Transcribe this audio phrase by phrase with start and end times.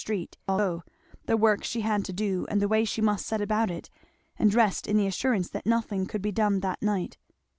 [0.01, 0.83] She was fain to let it all go
[1.27, 3.91] the work she had to do and the way she must set about it,
[4.35, 7.19] and rest in the assurance that nothing could be done that night.